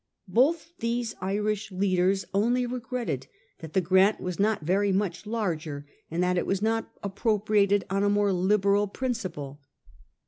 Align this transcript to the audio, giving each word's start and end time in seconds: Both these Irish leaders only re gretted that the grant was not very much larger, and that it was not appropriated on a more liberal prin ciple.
Both 0.27 0.73
these 0.79 1.13
Irish 1.21 1.71
leaders 1.71 2.25
only 2.33 2.65
re 2.65 2.79
gretted 2.79 3.27
that 3.59 3.73
the 3.73 3.81
grant 3.81 4.19
was 4.19 4.39
not 4.39 4.63
very 4.63 4.91
much 4.91 5.27
larger, 5.27 5.85
and 6.09 6.23
that 6.23 6.39
it 6.39 6.47
was 6.47 6.59
not 6.59 6.89
appropriated 7.03 7.85
on 7.91 8.01
a 8.01 8.09
more 8.09 8.33
liberal 8.33 8.87
prin 8.87 9.11
ciple. 9.11 9.59